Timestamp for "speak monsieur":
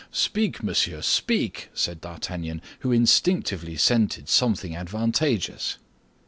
0.11-0.99